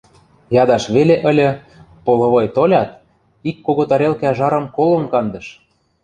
Ядаш 0.61 0.83
веле 0.95 1.15
ыльы, 1.29 1.49
половой 2.05 2.47
толят, 2.55 2.89
ик 3.49 3.57
кого 3.65 3.83
тарелкӓ 3.89 4.29
жарым 4.39 4.65
колым 4.75 5.03
кандыш 5.13 5.47